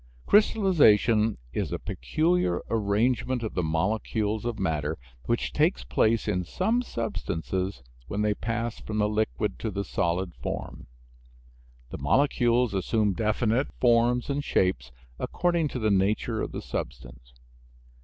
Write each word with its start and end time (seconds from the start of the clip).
Crystallization 0.25 1.37
is 1.53 1.71
a 1.71 1.77
peculiar 1.77 2.63
arrangement 2.71 3.43
of 3.43 3.53
the 3.53 3.61
molecules 3.61 4.45
of 4.45 4.57
matter, 4.57 4.97
which 5.25 5.53
takes 5.53 5.83
place 5.83 6.27
in 6.27 6.43
some 6.43 6.81
substances 6.81 7.83
when 8.07 8.23
they 8.23 8.33
pass 8.33 8.79
from 8.79 8.97
the 8.97 9.07
liquid 9.07 9.59
to 9.59 9.69
the 9.69 9.83
solid 9.83 10.33
form. 10.33 10.87
The 11.91 11.99
molecules 11.99 12.73
assume 12.73 13.13
definite 13.13 13.71
forms 13.79 14.27
and 14.27 14.43
shapes, 14.43 14.91
according 15.19 15.67
to 15.67 15.77
the 15.77 15.91
nature 15.91 16.41
of 16.41 16.51
the 16.51 16.63
substance. 16.63 17.33